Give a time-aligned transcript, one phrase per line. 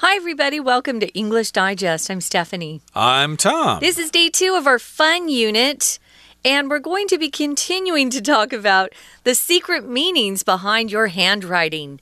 [0.00, 0.60] Hi, everybody.
[0.60, 2.10] Welcome to English Digest.
[2.10, 2.82] I'm Stephanie.
[2.94, 3.80] I'm Tom.
[3.80, 5.98] This is day two of our fun unit,
[6.44, 8.92] and we're going to be continuing to talk about
[9.24, 11.98] the secret meanings behind your handwriting.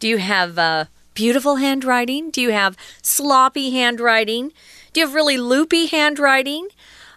[0.00, 2.30] Do you have uh, beautiful handwriting?
[2.30, 4.50] Do you have sloppy handwriting?
[4.94, 6.68] Do you have really loopy handwriting?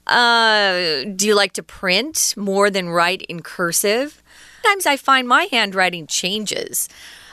[0.06, 4.22] Uh, do you like to print more than write in cursive?
[4.62, 6.90] Sometimes I find my handwriting changes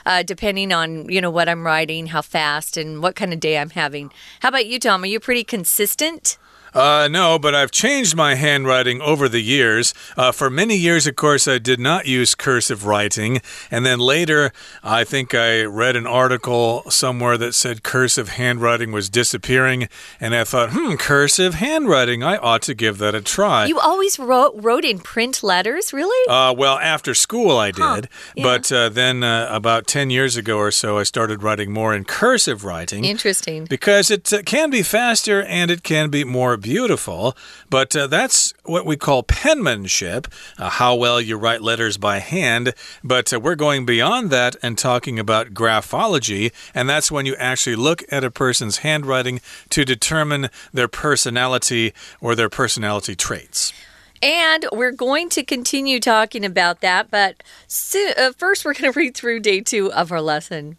[0.09, 3.59] uh, depending on you know what I'm writing, how fast, and what kind of day
[3.59, 4.11] I'm having.
[4.39, 5.03] How about you, Tom?
[5.03, 6.39] Are you pretty consistent?
[6.73, 9.93] Uh, no, but I've changed my handwriting over the years.
[10.15, 13.41] Uh, for many years, of course, I did not use cursive writing.
[13.71, 14.51] And then later,
[14.83, 19.89] I think I read an article somewhere that said cursive handwriting was disappearing.
[20.19, 23.65] And I thought, hmm, cursive handwriting, I ought to give that a try.
[23.65, 26.29] You always wrote, wrote in print letters, really?
[26.29, 27.81] Uh, well, after school, I did.
[27.81, 28.01] Huh,
[28.35, 28.43] yeah.
[28.43, 32.03] But uh, then uh, about 10 years ago or so, I started writing more in
[32.05, 33.05] cursive writing.
[33.05, 33.65] Interesting.
[33.65, 37.35] Because it uh, can be faster and it can be more beautiful,
[37.69, 42.73] but uh, that's what we call penmanship, uh, how well you write letters by hand.
[43.03, 47.75] But uh, we're going beyond that and talking about graphology, and that's when you actually
[47.75, 53.73] look at a person's handwriting to determine their personality or their personality traits.
[54.21, 58.99] And we're going to continue talking about that, but so, uh, first we're going to
[58.99, 60.77] read through day two of our lesson.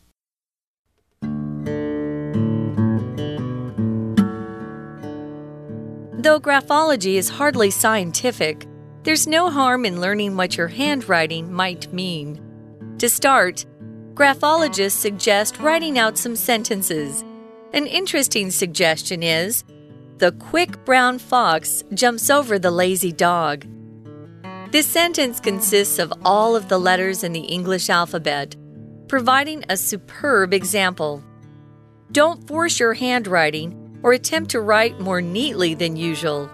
[6.23, 8.67] Though graphology is hardly scientific,
[9.05, 12.39] there's no harm in learning what your handwriting might mean.
[12.99, 13.65] To start,
[14.13, 17.25] graphologists suggest writing out some sentences.
[17.73, 19.65] An interesting suggestion is
[20.19, 23.67] The quick brown fox jumps over the lazy dog.
[24.73, 28.57] This sentence consists of all of the letters in the English alphabet,
[29.09, 31.25] providing a superb example.
[32.13, 36.51] Don't force your handwriting or attempt to write more neatly than usual.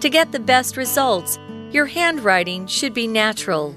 [0.00, 1.38] To get the best results,
[1.70, 3.76] your handwriting should be natural.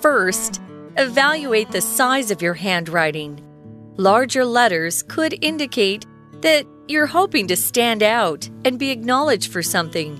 [0.00, 0.60] First,
[0.96, 3.42] evaluate the size of your handwriting.
[3.96, 6.06] Larger letters could indicate
[6.42, 10.16] that you're hoping to stand out and be acknowledged for something,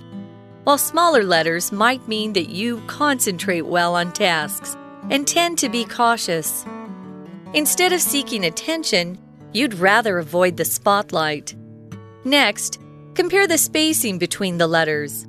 [0.65, 4.77] while smaller letters might mean that you concentrate well on tasks
[5.11, 6.65] and tend to be cautious.
[7.55, 9.19] Instead of seeking attention,
[9.53, 11.55] you'd rather avoid the spotlight.
[12.29, 12.79] Next,
[13.15, 15.27] compare the spacing between the letters.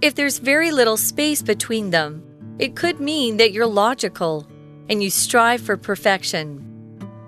[0.00, 2.24] If there's very little space between them,
[2.58, 4.46] it could mean that you're logical
[4.88, 6.64] and you strive for perfection.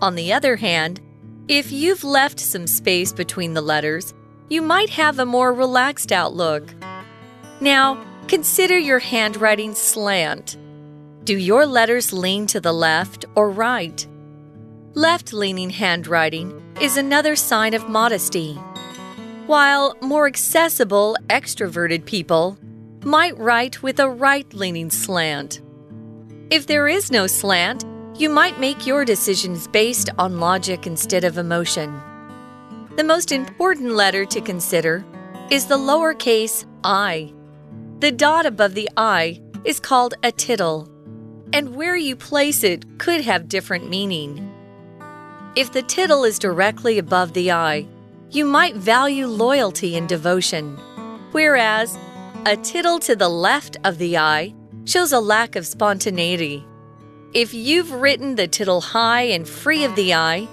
[0.00, 1.02] On the other hand,
[1.46, 4.14] if you've left some space between the letters,
[4.48, 6.74] you might have a more relaxed outlook.
[7.60, 10.56] Now, consider your handwriting slant.
[11.24, 14.06] Do your letters lean to the left or right?
[14.94, 18.58] Left leaning handwriting is another sign of modesty
[19.52, 22.56] while more accessible, extroverted people
[23.04, 25.60] might write with a right leaning slant.
[26.48, 27.84] If there is no slant,
[28.16, 32.00] you might make your decisions based on logic instead of emotion.
[32.96, 35.04] The most important letter to consider
[35.50, 37.30] is the lowercase i.
[37.98, 40.88] The dot above the i is called a tittle,
[41.52, 44.50] and where you place it could have different meaning.
[45.56, 47.86] If the tittle is directly above the i,
[48.32, 50.78] you might value loyalty and devotion,
[51.32, 51.98] whereas
[52.46, 54.54] a tittle to the left of the i
[54.86, 56.66] shows a lack of spontaneity.
[57.34, 60.48] If you've written the tittle high and free of the i,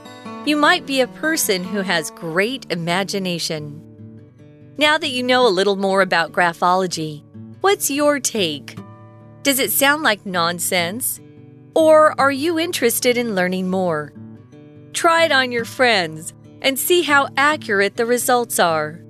[0.46, 3.82] you might be a person who has great imagination.
[4.78, 7.24] Now that you know a little more about graphology,
[7.62, 8.78] what's your take?
[9.44, 11.22] Does it sound like nonsense?
[11.76, 14.12] Or are you interested in learning more?
[14.92, 19.02] Try it on your friends and see how accurate the results are.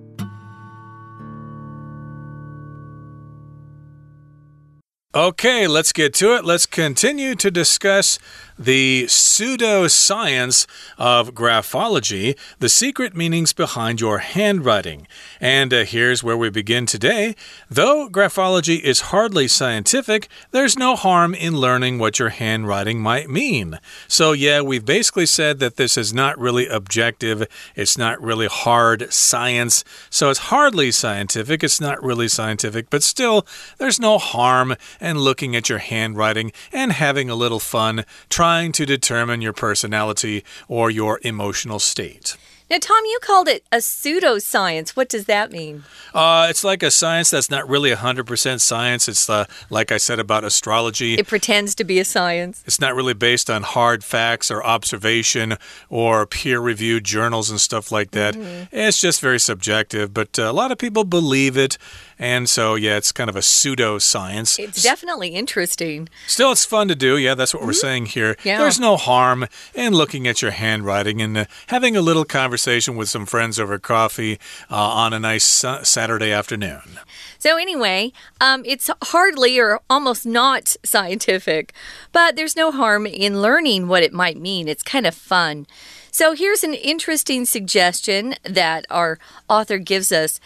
[5.16, 6.46] Okay, let's get to it.
[6.46, 8.20] Let's continue to discuss
[8.60, 15.08] the pseudoscience of graphology, the secret meanings behind your handwriting.
[15.40, 17.36] And uh, here's where we begin today.
[17.70, 23.80] Though graphology is hardly scientific, there's no harm in learning what your handwriting might mean.
[24.10, 29.14] So, yeah, we've basically said that this is not really objective, it's not really hard
[29.14, 29.86] science.
[30.10, 33.48] So, it's hardly scientific, it's not really scientific, but still,
[33.78, 38.86] there's no harm in looking at your handwriting and having a little fun trying to
[38.86, 42.38] determine your personality or your emotional state.
[42.70, 44.90] Now, Tom, you called it a pseudoscience.
[44.92, 45.86] What does that mean?
[46.14, 49.10] Uh, it's like a science that's not really 100% science.
[49.10, 51.16] It's uh, like I said about astrology.
[51.16, 52.64] It pretends to be a science.
[52.68, 55.58] It's not really based on hard facts or observation
[55.90, 58.36] or peer reviewed journals and stuff like that.
[58.36, 58.68] Mm -hmm.
[58.88, 61.78] It's just very subjective, but uh, a lot of people believe it.
[62.20, 64.60] And so, yeah, it's kind of a pseudoscience.
[64.60, 66.10] It's definitely interesting.
[66.28, 67.18] Still, it's fun to do.
[67.18, 67.68] Yeah, that's what mm -hmm.
[67.68, 67.88] we're mm-hmm.
[67.88, 68.36] saying here.
[68.44, 68.60] Yeah.
[68.60, 73.10] There's no harm in looking at your handwriting and uh, having a little conversation with
[73.10, 74.38] some friends over coffee
[74.70, 77.00] uh, on a nice Saturday afternoon.
[77.38, 78.12] So, anyway,
[78.42, 81.74] um, it's hardly or almost not scientific,
[82.12, 84.68] but there's no harm in learning what it might mean.
[84.68, 85.66] It's kind of fun.
[86.12, 90.42] So, here's an interesting suggestion that our author gives us.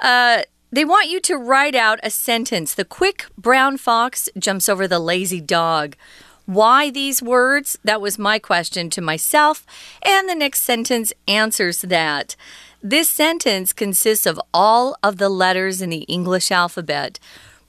[0.00, 0.42] Uh,
[0.74, 2.74] they want you to write out a sentence.
[2.74, 5.94] The quick brown fox jumps over the lazy dog.
[6.46, 7.78] Why these words?
[7.84, 9.64] That was my question to myself,
[10.02, 12.34] and the next sentence answers that.
[12.82, 17.20] This sentence consists of all of the letters in the English alphabet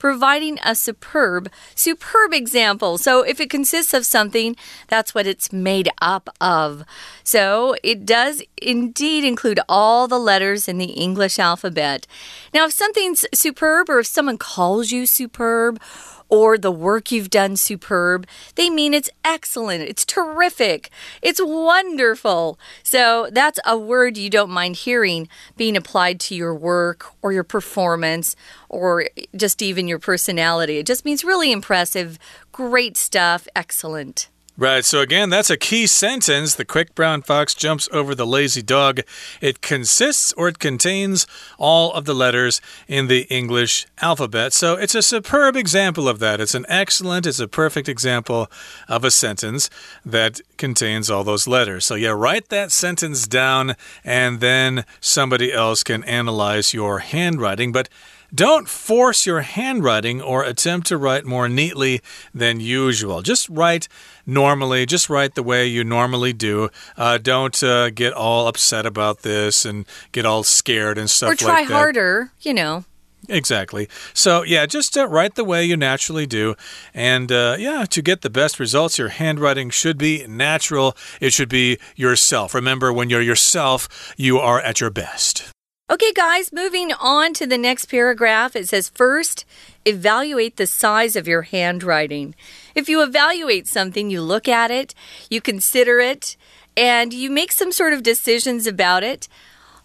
[0.06, 2.96] providing a superb, superb example.
[2.96, 4.54] So if it consists of something,
[4.86, 6.84] that's what it's made up of.
[7.24, 12.06] So it does indeed include all the letters in the English alphabet.
[12.54, 15.80] Now, if something's superb or if someone calls you superb,
[16.28, 18.26] or the work you've done superb.
[18.54, 20.90] They mean it's excellent, it's terrific,
[21.22, 22.58] it's wonderful.
[22.82, 27.44] So that's a word you don't mind hearing being applied to your work or your
[27.44, 28.36] performance
[28.68, 30.78] or just even your personality.
[30.78, 32.18] It just means really impressive,
[32.52, 34.28] great stuff, excellent.
[34.58, 36.54] Right, so again, that's a key sentence.
[36.54, 39.00] The quick brown fox jumps over the lazy dog.
[39.42, 41.26] It consists or it contains
[41.58, 44.54] all of the letters in the English alphabet.
[44.54, 46.40] So it's a superb example of that.
[46.40, 48.50] It's an excellent, it's a perfect example
[48.88, 49.68] of a sentence
[50.06, 51.84] that contains all those letters.
[51.84, 57.72] So, yeah, write that sentence down and then somebody else can analyze your handwriting.
[57.72, 57.90] But
[58.36, 62.02] don't force your handwriting or attempt to write more neatly
[62.34, 63.22] than usual.
[63.22, 63.88] Just write
[64.26, 66.68] normally, just write the way you normally do.
[66.96, 71.38] Uh, don't uh, get all upset about this and get all scared and stuff like
[71.38, 71.44] that.
[71.44, 72.84] Or try harder, you know.
[73.28, 73.88] Exactly.
[74.14, 76.54] So, yeah, just uh, write the way you naturally do.
[76.94, 80.96] And, uh, yeah, to get the best results, your handwriting should be natural.
[81.20, 82.54] It should be yourself.
[82.54, 85.50] Remember, when you're yourself, you are at your best.
[85.88, 88.56] Okay, guys, moving on to the next paragraph.
[88.56, 89.44] It says, First,
[89.84, 92.34] evaluate the size of your handwriting.
[92.74, 94.96] If you evaluate something, you look at it,
[95.30, 96.36] you consider it,
[96.76, 99.28] and you make some sort of decisions about it.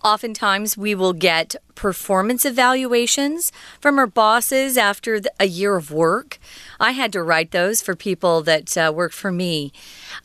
[0.04, 6.40] Oftentimes, we will get performance evaluations from our bosses after a year of work.
[6.80, 9.72] I had to write those for people that uh, work for me.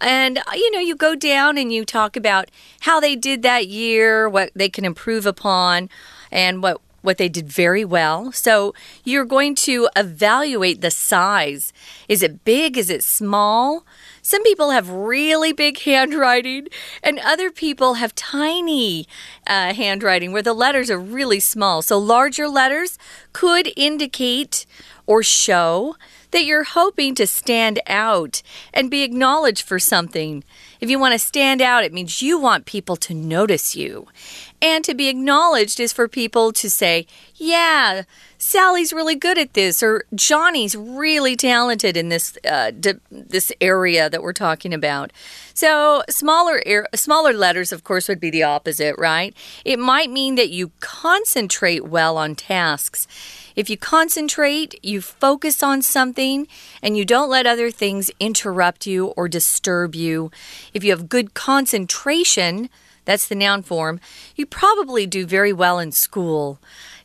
[0.00, 2.50] And, uh, you know, you go down and you talk about
[2.81, 5.90] how they did that year, what they can improve upon,
[6.31, 8.32] and what what they did very well.
[8.32, 8.75] So
[9.05, 11.73] you're going to evaluate the size.
[12.08, 12.76] Is it big?
[12.76, 13.87] Is it small?
[14.20, 16.67] Some people have really big handwriting,
[17.00, 19.06] and other people have tiny
[19.47, 21.81] uh, handwriting where the letters are really small.
[21.81, 22.99] So, larger letters
[23.32, 24.67] could indicate
[25.06, 25.94] or show
[26.32, 28.43] that you're hoping to stand out
[28.75, 30.43] and be acknowledged for something.
[30.81, 34.06] If you want to stand out, it means you want people to notice you.
[34.61, 38.02] And to be acknowledged is for people to say, yeah,
[38.38, 42.73] Sally's really good at this, or Johnny's really talented in this uh,
[43.11, 45.12] this area that we're talking about.
[45.55, 46.62] So smaller
[46.94, 49.34] smaller letters, of course, would be the opposite, right?
[49.65, 53.06] It might mean that you concentrate well on tasks.
[53.56, 56.46] If you concentrate, you focus on something,
[56.82, 60.31] and you don't let other things interrupt you or disturb you.
[60.75, 62.69] If you have good concentration,
[63.06, 63.98] that's the noun form,
[64.34, 66.58] you probably do very well in school.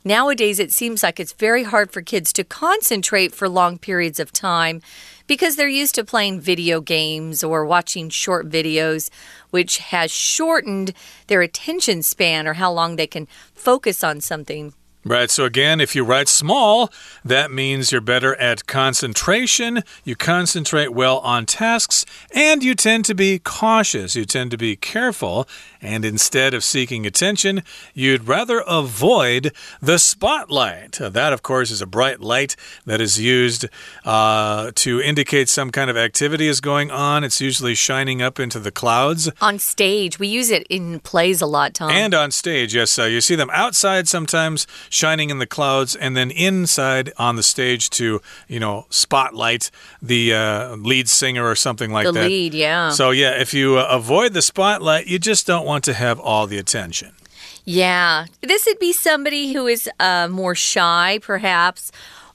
[0.03, 4.33] Nowadays, it seems like it's very hard for kids to concentrate for long periods of
[4.33, 4.81] time
[5.27, 9.09] because they're used to playing video games or watching short videos,
[9.51, 10.91] which has shortened
[11.27, 14.73] their attention span or how long they can focus on something.
[15.03, 15.31] Right.
[15.31, 16.91] So again, if you write small,
[17.25, 19.83] that means you're better at concentration.
[20.03, 22.05] You concentrate well on tasks
[22.35, 24.15] and you tend to be cautious.
[24.15, 25.47] You tend to be careful.
[25.81, 27.63] And instead of seeking attention,
[27.95, 30.99] you'd rather avoid the spotlight.
[31.01, 32.55] That, of course, is a bright light
[32.85, 33.65] that is used
[34.05, 37.23] uh, to indicate some kind of activity is going on.
[37.23, 39.31] It's usually shining up into the clouds.
[39.41, 40.19] On stage.
[40.19, 41.89] We use it in plays a lot, Tom.
[41.89, 42.99] And on stage, yes.
[42.99, 47.43] Uh, you see them outside sometimes shining in the clouds, and then inside on the
[47.43, 49.71] stage to, you know, spotlight
[50.01, 52.21] the uh, lead singer or something like the that.
[52.21, 52.89] The lead, yeah.
[52.91, 56.45] So, yeah, if you uh, avoid the spotlight, you just don't want to have all
[56.45, 57.13] the attention.
[57.65, 58.25] Yeah.
[58.41, 61.91] This would be somebody who is uh, more shy, perhaps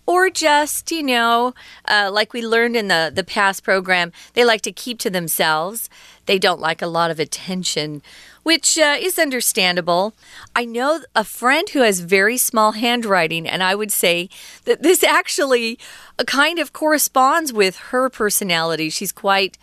[0.06, 1.52] or just, you know,
[1.86, 5.90] uh, like we learned in the, the past program, they like to keep to themselves.
[6.26, 8.02] They don't like a lot of attention,
[8.42, 10.14] which uh, is understandable.
[10.54, 14.28] I know a friend who has very small handwriting, and I would say
[14.64, 15.78] that this actually
[16.18, 18.90] uh, kind of corresponds with her personality.
[18.90, 19.56] She's quite.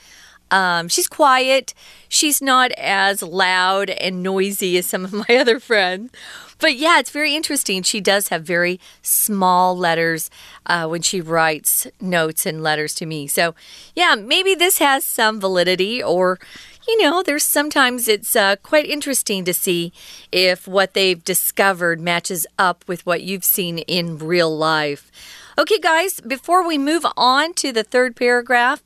[0.54, 1.74] Um, she's quiet.
[2.08, 6.12] She's not as loud and noisy as some of my other friends.
[6.60, 7.82] But yeah, it's very interesting.
[7.82, 10.30] She does have very small letters
[10.68, 13.26] uh, when she writes notes and letters to me.
[13.28, 13.56] So
[13.96, 16.40] yeah, maybe this has some validity or
[16.88, 19.92] you know, there's sometimes it's uh, quite interesting to see
[20.32, 25.10] if what they've discovered matches up with what you've seen in real life.
[25.58, 28.84] Okay, guys, before we move on to the third paragraph,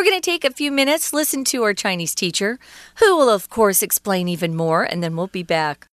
[0.00, 2.58] we're going to take a few minutes, listen to our Chinese teacher,
[3.00, 5.88] who will, of course, explain even more, and then we'll be back.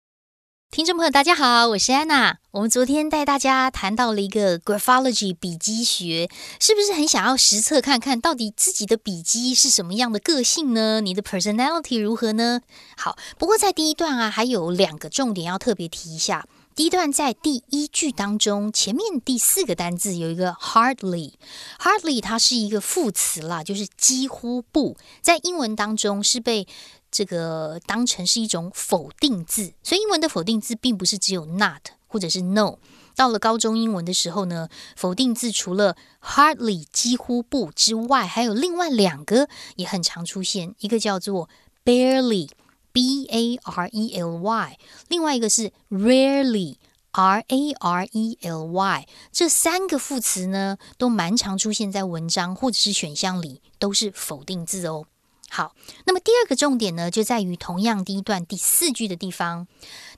[0.71, 2.37] 听众朋友，大家好，我是安娜。
[2.51, 6.29] 我们昨天带大家谈到了一个 graphology 笔迹学，
[6.61, 11.01] 是不是很想要实测看看到底自己的笔迹是什么样的个性呢？
[11.01, 12.61] 你的 personality 如何呢？
[12.95, 16.45] 好，不过在第一段啊，还有两个重点要特别提一下。
[16.76, 26.68] 第一段在第一句当中，前面第四个单字有一个 hardly，hardly 它是一个副词啦，就是几乎不在英文当中是被。
[27.08, 32.76] 这个当成是一种否定字，所以英文的否定字并不是只有 not 或者是 no。
[33.14, 41.48] 到了高中英文的时候呢，否定字除了 hardly 几乎不之外，还有另外两个也很常出现，一个叫做
[41.82, 42.50] barely
[42.96, 46.76] b a r e l y，另外一个是 rarely
[47.12, 49.06] r a r e l y。
[49.30, 55.04] 这三个副词呢，都蛮常出现在文章或者是选项里，都是否定字哦。
[55.50, 55.74] 好，
[56.06, 59.66] 那么第二个重点呢，就在于同样第一段第四句的地方，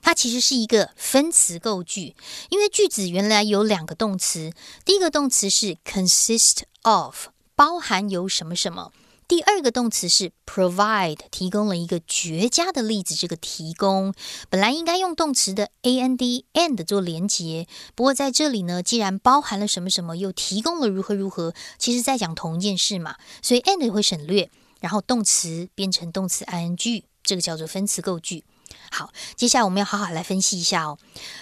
[0.01, 2.15] 它其实是一个分词构句，
[2.49, 4.53] 因为句子原来有两个动词，
[4.85, 8.93] 第一个动词是 consist of，包含有什么什么；
[9.29, 13.13] 第二个动词是 provide，提供了一个绝佳的例子。
[13.13, 14.15] 这个提供
[14.49, 24.49] 本来应该用动词的 and and 做连结，不过在这里呢，既然包含了什么什么，又提供了如何如何，其实在讲同一件事嘛，所以 and 会省略。
[24.79, 28.43] 然后动词变成动词 ing，这个叫做分词构句。
[28.89, 30.97] 好，接下来我们要好好来分析一下哦。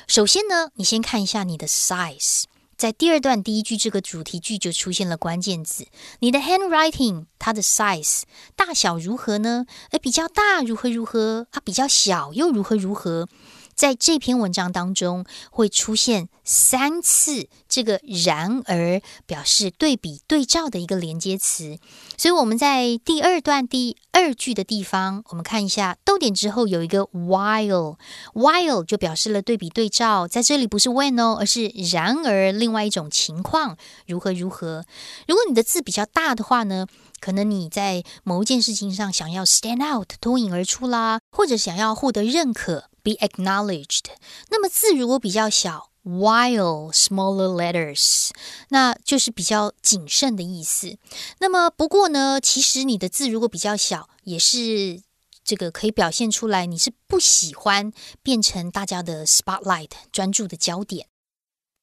[0.07, 2.43] 首先呢，你先看一下你的 size，
[2.77, 5.87] 在第二段第一句这个主题句就出现了关键字，
[6.19, 8.21] 你的 handwriting 它的 size
[8.55, 9.65] 大小如何呢？
[9.89, 11.47] 而比较大如何如何？
[11.51, 13.27] 它，比较小又如何如何？
[13.77, 21.77] 在这篇文章当中会出现三次这个然而表示对比对照的一个连接词，
[22.17, 34.85] 所以我们在第二段第二句的地方，我们看一下逗点之后有一个 while，while 就表示了对比对照，在这里不是 when 哦，而是然而另外一种情况如何如何。
[35.27, 36.87] 如果你的字比较大的话呢，
[37.19, 42.85] 可能你在某一件事情上想要 stand out 脱颖而出啦，或者想要获得认可。
[43.06, 44.06] be acknowledged。
[44.50, 48.30] 那么字如果比较小，while smaller letters，
[48.68, 50.98] 那就是比较谨慎的意思。
[51.38, 55.02] 那么不过呢，其实你的字如果比较小，也是
[55.44, 61.06] 这个可以表现出来你是不喜欢变成大家的 spotlight 专注的焦点。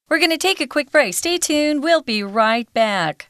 [0.08, 1.14] We're going to take a quick break.
[1.14, 1.82] Stay tuned.
[1.82, 3.28] We'll be right back.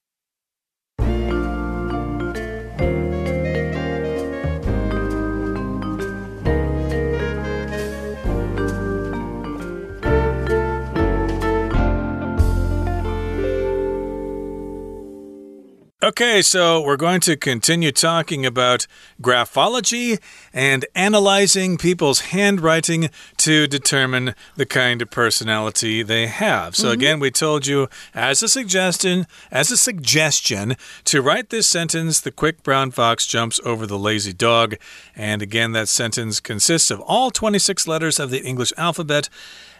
[16.04, 18.86] Okay, so we're going to continue talking about
[19.22, 20.20] graphology
[20.52, 23.08] and analyzing people's handwriting
[23.38, 26.76] to determine the kind of personality they have.
[26.76, 26.92] So mm -hmm.
[26.92, 32.34] again, we told you as a suggestion, as a suggestion to write this sentence, the
[32.34, 34.74] quick brown fox jumps over the lazy dog.
[35.16, 39.30] And again, that sentence consists of all 26 letters of the English alphabet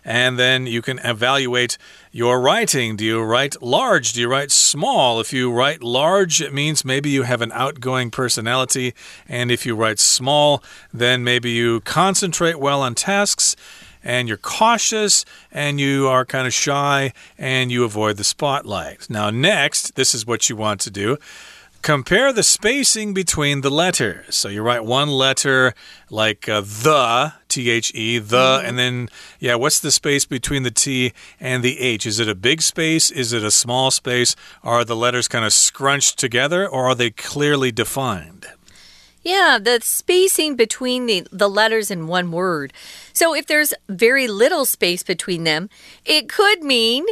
[0.04, 1.78] and then you can evaluate
[2.12, 2.96] your writing.
[2.96, 4.12] Do you write large?
[4.12, 5.20] Do you write small?
[5.20, 8.94] If you write large, it means maybe you have an outgoing personality,
[9.28, 13.56] and if you write small, then maybe you concentrate well on tasks
[14.06, 19.08] and you're cautious and you are kind of shy and you avoid the spotlight.
[19.08, 21.16] Now, next, this is what you want to do
[21.84, 24.37] Compare the spacing between the letters.
[24.37, 25.75] So you write one letter
[26.08, 28.68] like uh, the, T H E, the, mm -hmm.
[28.68, 29.08] and then,
[29.38, 32.06] yeah, what's the space between the T and the H?
[32.06, 33.14] Is it a big space?
[33.23, 34.37] Is it a small space?
[34.62, 38.46] Are the letters kind of scrunched together or are they clearly defined?
[39.25, 42.73] Yeah, the spacing between the, the letters in one word.
[43.12, 45.70] So if there's very little space between them,
[46.04, 47.04] it could mean,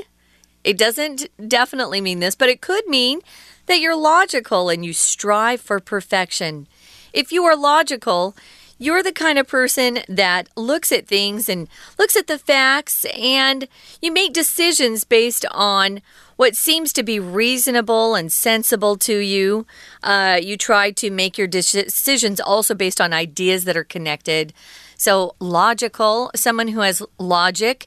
[0.62, 3.20] it doesn't definitely mean this, but it could mean
[3.66, 6.66] that you're logical and you strive for perfection.
[7.12, 8.34] If you are logical,
[8.82, 11.68] you're the kind of person that looks at things and
[12.00, 13.68] looks at the facts and
[14.00, 16.02] you make decisions based on
[16.34, 19.64] what seems to be reasonable and sensible to you.
[20.02, 24.52] Uh, you try to make your decisions also based on ideas that are connected.
[24.96, 27.86] So, logical, someone who has logic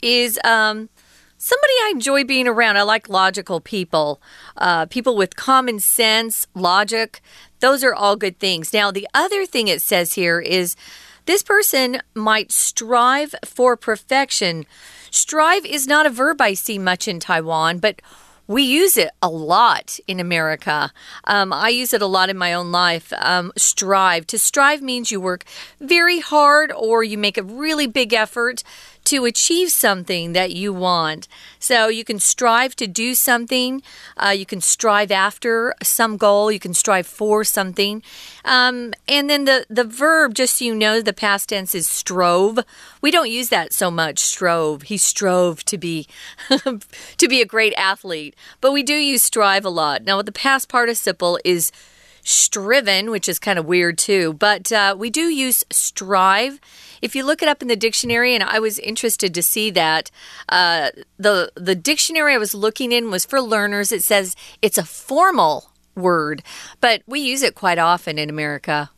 [0.00, 0.38] is.
[0.44, 0.88] Um,
[1.38, 2.76] somebody I enjoy being around.
[2.76, 4.20] I like logical people,
[4.56, 7.20] uh, people with common sense, logic.
[7.60, 8.72] Those are all good things.
[8.72, 10.76] Now, the other thing it says here is
[11.26, 14.64] this person might strive for perfection.
[15.10, 18.00] Strive is not a verb I see much in Taiwan, but
[18.46, 20.92] we use it a lot in America.
[21.24, 23.12] Um, I use it a lot in my own life.
[23.18, 24.26] Um, strive.
[24.28, 25.44] To strive means you work
[25.80, 28.62] very hard or you make a really big effort
[29.06, 31.28] to achieve something that you want.
[31.58, 33.82] So you can strive to do something,
[34.16, 38.02] uh, you can strive after some goal, you can strive for something.
[38.44, 42.58] Um, and then the, the verb, just so you know, the past tense is strove.
[43.00, 44.82] We don't use that so much, strove.
[44.82, 46.06] He strove to be
[47.18, 48.34] to be a great athlete.
[48.60, 50.04] But we do use strive a lot.
[50.04, 51.70] Now the past participle is
[52.26, 56.60] striven, which is kind of weird too, but uh, we do use strive.
[57.00, 60.10] If you look it up in the dictionary, and I was interested to see that,
[60.48, 63.92] uh, the the dictionary I was looking in was for learners.
[63.92, 66.42] It says it's a formal word,
[66.80, 68.90] but we use it quite often in America.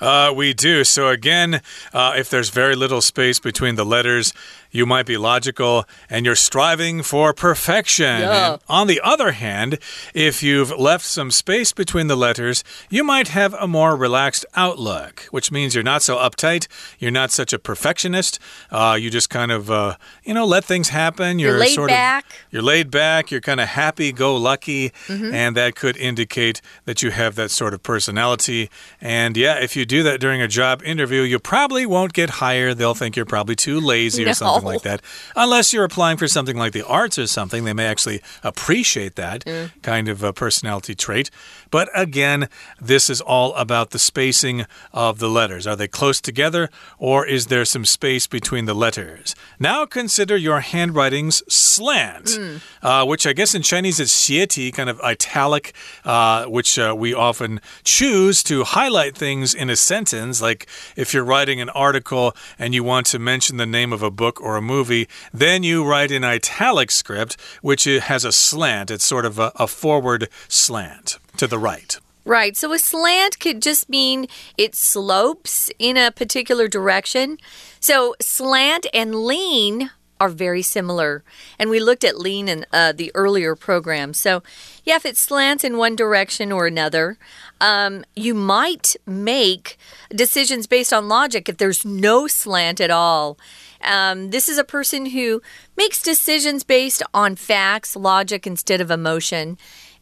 [0.00, 0.84] Uh, we do.
[0.84, 4.34] So, again, uh, if there's very little space between the letters,
[4.76, 8.20] you might be logical and you're striving for perfection.
[8.20, 8.58] Yeah.
[8.68, 9.78] on the other hand,
[10.12, 15.22] if you've left some space between the letters, you might have a more relaxed outlook,
[15.30, 16.66] which means you're not so uptight,
[16.98, 18.38] you're not such a perfectionist.
[18.70, 21.38] Uh, you just kind of, uh, you know, let things happen.
[21.38, 22.26] You're, you're laid sort back.
[22.26, 23.30] Of, you're laid back.
[23.30, 24.92] You're kind of happy go lucky.
[25.08, 25.34] Mm -hmm.
[25.34, 28.68] And that could indicate that you have that sort of personality.
[29.00, 32.78] And yeah, if you do that during a job interview, you probably won't get hired.
[32.78, 34.30] They'll think you're probably too lazy no.
[34.30, 35.02] or something like that.
[35.34, 39.44] Unless you're applying for something like the arts or something, they may actually appreciate that
[39.44, 39.70] mm.
[39.82, 41.30] kind of a personality trait.
[41.70, 42.48] But again,
[42.80, 45.66] this is all about the spacing of the letters.
[45.66, 49.34] Are they close together or is there some space between the letters?
[49.58, 52.60] Now consider your handwriting's slant, mm.
[52.82, 55.74] uh, which I guess in Chinese is xieti, kind of italic,
[56.04, 60.40] uh, which uh, we often choose to highlight things in a sentence.
[60.40, 64.10] Like if you're writing an article and you want to mention the name of a
[64.10, 68.90] book or a movie, then you write in italic script, which has a slant.
[68.90, 71.98] It's sort of a, a forward slant to the right.
[72.24, 72.56] Right.
[72.56, 74.26] So a slant could just mean
[74.58, 77.38] it slopes in a particular direction.
[77.78, 81.22] So slant and lean are very similar.
[81.58, 84.14] And we looked at lean in uh, the earlier program.
[84.14, 84.42] So,
[84.84, 87.18] yeah, if it slants in one direction or another,
[87.60, 89.76] um, you might make
[90.10, 93.38] decisions based on logic if there's no slant at all.
[93.82, 95.42] Um, this is a person who
[95.76, 99.58] makes decisions based on facts, logic, instead of emotion.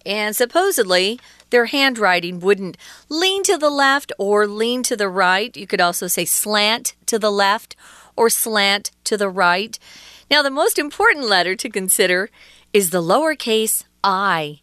[0.07, 1.19] And supposedly,
[1.51, 2.77] their handwriting wouldn't
[3.09, 5.57] lean to the left or lean to the right.
[5.57, 7.77] You could also say slant to the left
[8.17, 9.79] or slant to the right.
[10.31, 12.31] Now, the most important letter to consider
[12.73, 14.61] is the lowercase i.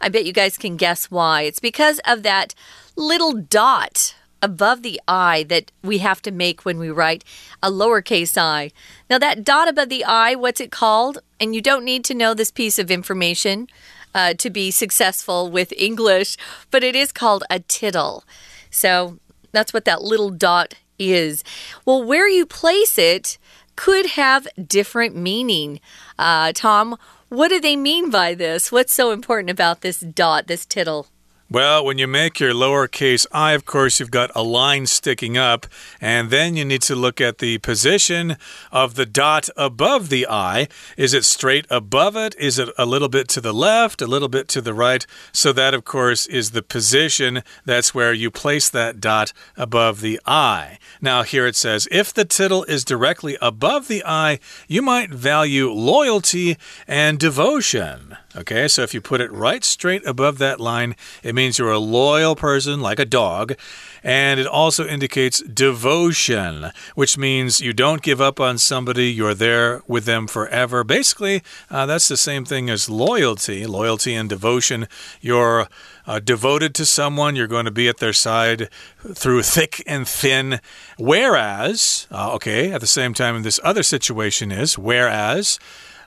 [0.00, 1.42] I bet you guys can guess why.
[1.42, 2.54] It's because of that
[2.96, 7.24] little dot above the I that we have to make when we write
[7.62, 8.70] a lowercase i.
[9.08, 11.18] Now, that dot above the I, what's it called?
[11.40, 13.68] And you don't need to know this piece of information
[14.14, 16.36] uh, to be successful with English,
[16.70, 18.24] but it is called a tittle.
[18.70, 19.18] So
[19.52, 21.42] that's what that little dot is.
[21.84, 23.38] Well, where you place it
[23.76, 25.80] could have different meaning.
[26.18, 26.96] Uh, Tom,
[27.28, 28.70] what do they mean by this?
[28.70, 31.08] What's so important about this dot, this tittle?
[31.50, 35.66] Well, when you make your lowercase i, of course, you've got a line sticking up,
[36.00, 38.38] and then you need to look at the position
[38.72, 40.68] of the dot above the i.
[40.96, 42.34] Is it straight above it?
[42.38, 45.06] Is it a little bit to the left, a little bit to the right?
[45.32, 47.42] So, that, of course, is the position.
[47.66, 50.78] That's where you place that dot above the i.
[51.02, 55.70] Now, here it says if the tittle is directly above the i, you might value
[55.70, 56.56] loyalty
[56.88, 58.16] and devotion.
[58.36, 61.78] Okay, so if you put it right straight above that line, it means you're a
[61.78, 63.54] loyal person, like a dog.
[64.02, 69.82] And it also indicates devotion, which means you don't give up on somebody, you're there
[69.86, 70.82] with them forever.
[70.82, 73.66] Basically, uh, that's the same thing as loyalty.
[73.66, 74.88] Loyalty and devotion.
[75.20, 75.68] You're
[76.04, 78.68] uh, devoted to someone, you're going to be at their side
[79.14, 80.60] through thick and thin.
[80.98, 85.60] Whereas, uh, okay, at the same time, this other situation is, whereas,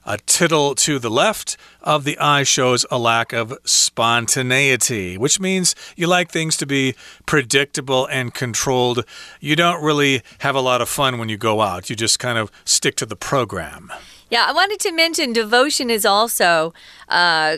[0.07, 5.75] a tittle to the left of the i shows a lack of spontaneity, which means
[5.97, 9.05] you like things to be predictable and controlled.
[9.41, 12.37] You don't really have a lot of fun when you go out, you just kind
[12.37, 13.91] of stick to the program.
[14.29, 16.73] Yeah, I wanted to mention devotion is also
[17.09, 17.57] uh,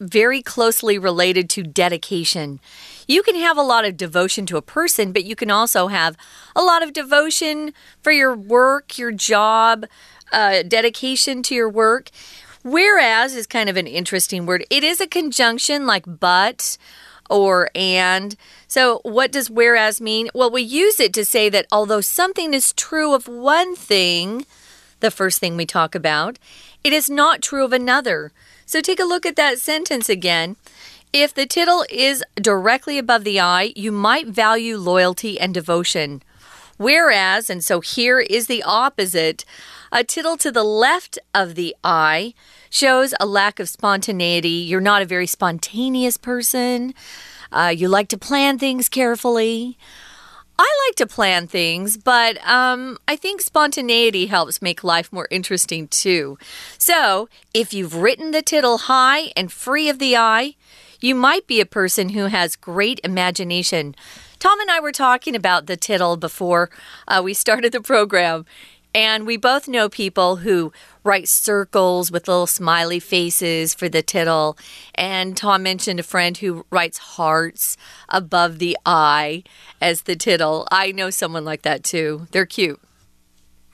[0.00, 2.60] very closely related to dedication.
[3.08, 6.16] You can have a lot of devotion to a person, but you can also have
[6.54, 9.86] a lot of devotion for your work, your job,
[10.32, 12.10] uh, dedication to your work.
[12.62, 14.64] Whereas is kind of an interesting word.
[14.70, 16.76] It is a conjunction like but
[17.30, 18.36] or and.
[18.66, 20.28] So, what does whereas mean?
[20.34, 24.46] Well, we use it to say that although something is true of one thing,
[25.00, 26.38] the first thing we talk about,
[26.82, 28.32] it is not true of another.
[28.64, 30.56] So, take a look at that sentence again.
[31.12, 36.22] If the tittle is directly above the i, you might value loyalty and devotion.
[36.76, 39.44] Whereas, and so here is the opposite,
[39.92, 42.34] a tittle to the left of the i
[42.70, 44.48] shows a lack of spontaneity.
[44.48, 46.94] You're not a very spontaneous person.
[47.52, 49.78] Uh, you like to plan things carefully.
[50.58, 55.86] I like to plan things, but um, I think spontaneity helps make life more interesting
[55.88, 56.38] too.
[56.78, 60.54] So, if you've written the tittle high and free of the i,
[60.98, 63.94] you might be a person who has great imagination.
[64.38, 66.70] Tom and I were talking about the tittle before
[67.06, 68.46] uh, we started the program.
[68.96, 70.72] And we both know people who
[71.04, 74.56] write circles with little smiley faces for the tittle.
[74.94, 77.76] And Tom mentioned a friend who writes hearts
[78.08, 79.44] above the i
[79.82, 80.66] as the tittle.
[80.72, 82.26] I know someone like that too.
[82.30, 82.80] They're cute.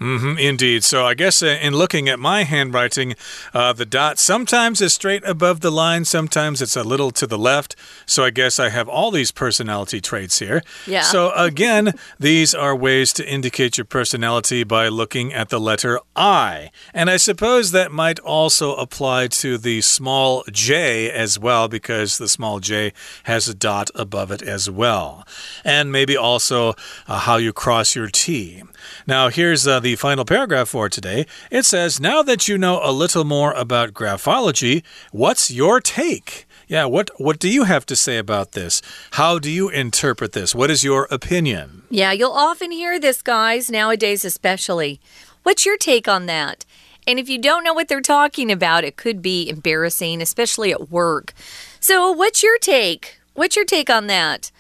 [0.03, 0.85] Mm -hmm, indeed.
[0.85, 3.15] So I guess uh, in looking at my handwriting,
[3.55, 7.39] uh, the dot sometimes is straight above the line, sometimes it's a little to the
[7.39, 7.77] left.
[8.07, 10.63] So I guess I have all these personality traits here.
[10.87, 11.05] Yeah.
[11.05, 16.71] So again, these are ways to indicate your personality by looking at the letter I.
[16.95, 22.29] And I suppose that might also apply to the small j as well, because the
[22.29, 25.25] small j has a dot above it as well.
[25.65, 26.75] And maybe also
[27.09, 28.63] uh, how you cross your T.
[29.07, 31.27] Now, here's uh, the final paragraph for today.
[31.51, 36.47] It says, Now that you know a little more about graphology, what's your take?
[36.69, 38.81] Yeah, what what do you have to say about this?
[39.13, 40.55] How do you interpret this?
[40.55, 41.83] What is your opinion?
[41.91, 45.01] Yeah, you'll often hear this, guys, nowadays especially.
[45.43, 46.65] What's your take on that?
[47.07, 50.91] And if you don't know what they're talking about, it could be embarrassing, especially at
[50.91, 51.33] work.
[51.81, 53.19] So, what's your take?
[53.35, 54.51] What's your take on that?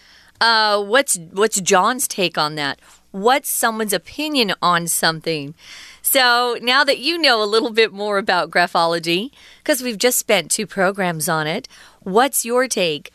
[0.40, 2.80] Uh, what's what's John's take on that?
[3.12, 5.54] What's someone's opinion on something.
[6.02, 9.30] So now that you know a little bit more about graphology,
[9.62, 11.68] because we've just spent two programs on it,
[12.00, 13.12] what's your take?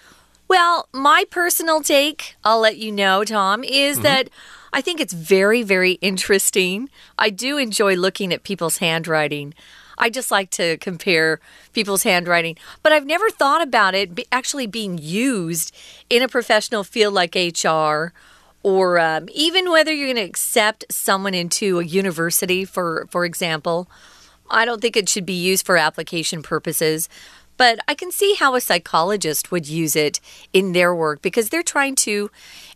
[0.47, 4.03] Well, my personal take, I'll let you know, Tom, is mm -hmm.
[4.03, 4.29] that
[4.71, 6.89] I think it's very, very interesting.
[7.17, 9.53] I do enjoy looking at people's handwriting.
[9.97, 11.39] I just like to compare
[11.73, 15.75] people's handwriting, but I've never thought about it actually being used
[16.09, 18.13] in a professional field like HR
[18.63, 23.89] or um, even whether you're going to accept someone into a university, for for example.
[24.49, 27.09] I don't think it should be used for application purposes.
[27.57, 30.19] But I can see how a psychologist would use it
[30.53, 32.29] in their work because they're trying to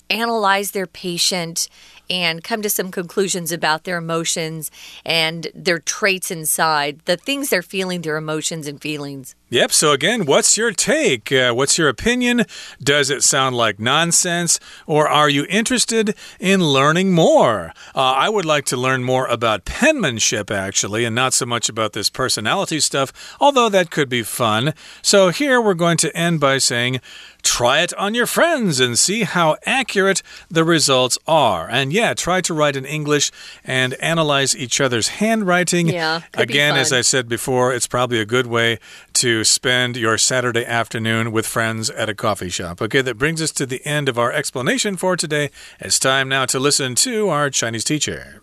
[0.09, 1.69] analyze their patient
[2.11, 4.69] and come to some conclusions about their emotions
[5.05, 9.33] and their traits inside, the things they're feeling, their emotions and feelings.
[9.49, 9.71] Yep.
[9.73, 11.29] So, again, what's your take?
[11.29, 12.45] Uh, what's your opinion?
[12.81, 14.61] Does it sound like nonsense?
[14.87, 17.73] Or are you interested in learning more?
[17.93, 21.91] Uh, I would like to learn more about penmanship, actually, and not so much about
[21.91, 24.73] this personality stuff, although that could be fun.
[25.01, 27.01] So, here we're going to end by saying,
[27.43, 31.67] Try it on your friends and see how accurate the results are.
[31.69, 33.30] And yeah, try to write in English
[33.64, 35.88] and analyze each other's handwriting.
[35.88, 36.22] Yeah.
[36.34, 38.78] Again, as I said before, it's probably a good way
[39.14, 42.80] to spend your Saturday afternoon with friends at a coffee shop.
[42.80, 45.50] Okay, that brings us to the end of our explanation for today.
[45.80, 48.40] It's time now to listen to our Chinese teacher.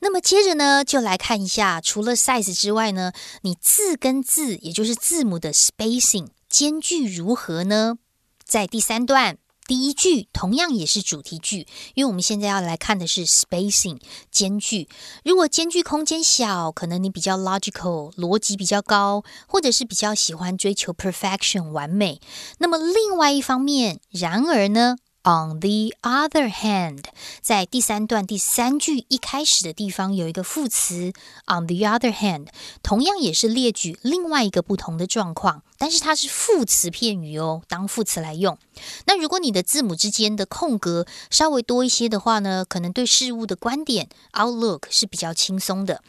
[0.00, 7.96] 那么接着呢，就来看一下，除了 size 之外呢，你字跟字，也就是字母的 spacing 间距如何呢？
[8.44, 9.38] 在第三段
[9.69, 13.99] 第一句同样也是主题句，因为我们现在要来看的是 spacing
[14.31, 14.89] 间距。
[15.23, 22.19] 如果间距空间小，可能你比较 logical 逻辑比较高，或者是比较喜欢追求 perfection 完美。
[22.57, 24.95] 那么另外一方面，然而呢
[25.29, 27.03] ？On the other hand，
[27.39, 31.13] 在第三段第三句一开始的地方有一个副词。
[31.45, 32.47] On the other hand，
[32.81, 38.57] 同样也是列举另外一个不同的状况，但是它是副词片语哦，当副词来用。
[39.05, 46.01] 那如果你的字母之间的空格稍微多一些的话呢，可能对事物的观点 outlook 是比较轻松的。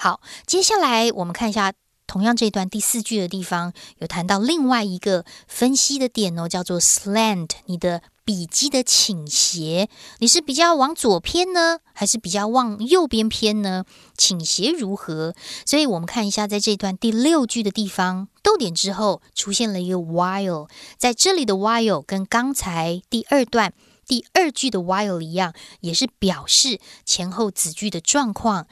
[0.00, 1.72] 好，接下来我们看一下，
[2.08, 8.02] 同样这段第四句的地方有谈到另外一个分析的点哦，叫做 slant，你的。
[8.24, 13.84] 笔记的倾斜，你是比较往左偏呢，还是比较往右边偏呢？
[14.16, 15.34] 倾斜如何？
[15.66, 23.74] 所以我们看一下，在这段第六句的地方，逗点之后出现了一个 while，在这里的 while 跟刚才第二段
[24.06, 28.66] 第二句的 while 一样，也是表示前后子句的状况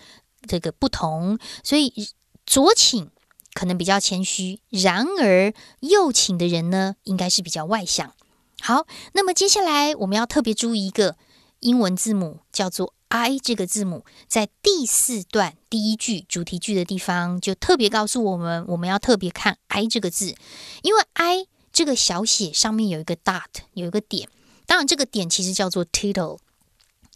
[0.46, 1.38] 这个不同。
[1.62, 1.92] 所以
[2.46, 3.10] 左倾
[3.52, 8.14] 可能比较谦虚，然而右倾的人呢，应该是比较外向。
[8.64, 11.16] 好，那么接下来我们要特别注意一个
[11.58, 20.36] 英文字母，叫做 I 这个字母，在第四段第一句主题句的地方，就特别告诉我们，我们要特别看 I 这个字，
[20.82, 23.42] 因为 I 这个小写上面有一个 dot，
[23.74, 24.28] 有一个点，
[24.64, 26.38] 当然这个点其实叫做 title。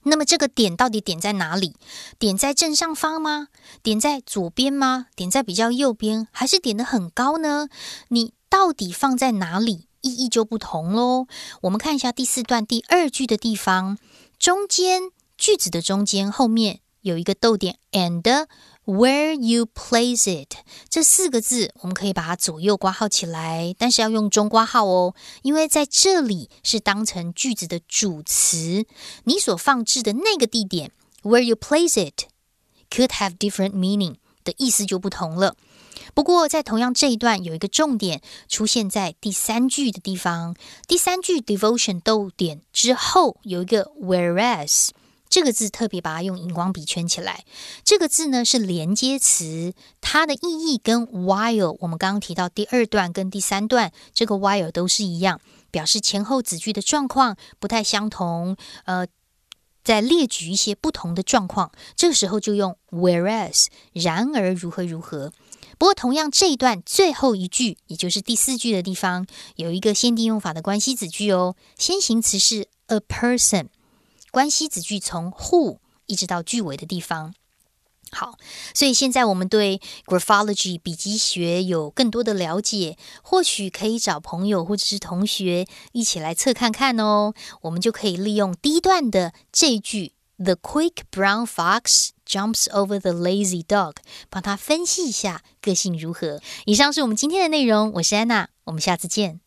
[0.02, 1.76] 那么这个点到底点在哪里？
[2.18, 3.46] 点在正上方吗？
[3.84, 5.06] 点在左边吗？
[5.14, 7.68] 点在比较右边，还是点的很高呢？
[8.08, 9.86] 你到底放在哪里？
[10.06, 11.26] 意义就不同喽。
[11.62, 13.98] 我们看一下第四段第二句的地方，
[14.38, 18.22] 中间句子的中间后面有一个逗点，and
[18.84, 28.86] where you place it 这四个字，我们可以把它左右挂号起来，但是要用中挂号哦，因为在这里是当成句子的主词，
[29.24, 30.92] 你所放置的那个地点
[31.22, 32.26] ，where you place it
[32.88, 34.14] could have different meaning
[34.44, 35.56] 的意思就不同了。
[36.14, 40.54] 不过，在同样这一段有一个重点出现在第三句的地方。
[40.86, 44.90] 第三句 devotion 逗点之后有一个 whereas
[45.28, 47.44] 这个字，特别把它用荧光笔圈起来。
[47.84, 58.56] 这个字呢是连接词，它的意义跟 while 我们刚刚提到第二段跟第三段这个 while 都是一样，表示前后子句的状况不太相同。
[58.84, 59.06] 呃，
[59.82, 65.32] 在列举一些不同的状况，这个时候就用 whereas 然而如何如何。
[65.78, 71.54] 不过，同样这一段最后一句，也就是第四句的地方，有一个限定用法的关系子句哦。
[71.76, 73.66] 先行词是 a person，
[74.30, 77.34] 关系子句从 who 一直到句尾的地方。
[78.12, 78.38] 好，
[78.72, 87.34] 所以现在我们对 graphology 笔记学有更多的了解，或许可以找朋友或者是同学一起来测看看哦。
[87.62, 90.12] 我们就可以利用第一段的这一句。
[90.37, 93.97] The quick brown fox jumps over the lazy dog。
[94.29, 96.39] 帮他分析一下个性如何。
[96.65, 99.39] 以上是我们今天的内容，我是安娜，我们下次见。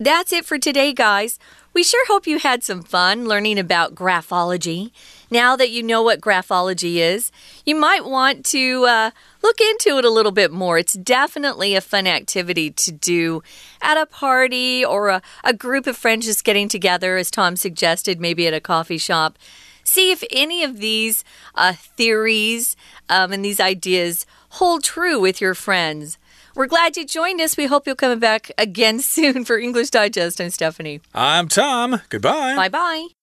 [0.00, 1.34] That's it for today, guys.
[1.74, 4.92] We sure hope you had some fun learning about graphology.
[5.28, 7.30] Now that you know what graphology is,
[7.66, 9.10] you might want to uh,
[9.42, 10.78] look into it a little bit more.
[10.78, 13.42] It's definitely a fun activity to do
[13.82, 18.20] at a party or a, a group of friends just getting together, as Tom suggested,
[18.20, 19.36] maybe at a coffee shop
[19.93, 21.23] see if any of these
[21.55, 22.75] uh, theories
[23.09, 24.25] um, and these ideas
[24.57, 26.17] hold true with your friends.
[26.55, 27.57] We're glad you joined us.
[27.57, 30.41] We hope you'll come back again soon for English Digest.
[30.41, 31.01] I'm Stephanie.
[31.13, 32.01] I'm Tom.
[32.09, 32.55] Goodbye.
[32.55, 33.22] Bye bye.